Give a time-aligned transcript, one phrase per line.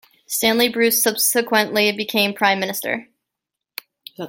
[0.25, 3.07] Stanley Bruce subsequently became Prime Minister.